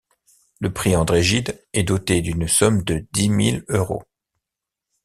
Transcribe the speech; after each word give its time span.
Le 0.59 0.73
prix 0.73 0.95
André-Gide 0.95 1.63
est 1.73 1.83
doté 1.83 2.23
d’une 2.23 2.47
somme 2.47 2.81
de 2.81 3.05
dix 3.11 3.29
mille 3.29 3.63
euros. 3.69 4.01